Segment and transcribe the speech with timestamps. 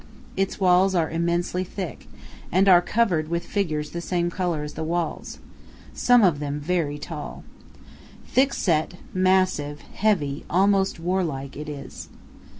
[0.35, 2.09] Its walls are immensely thick,
[2.51, 5.37] and are covered with figures the same color as the walls,
[5.93, 7.43] some of them very tall.
[8.25, 12.09] Thick set, massive, heavy, almost warlike it is.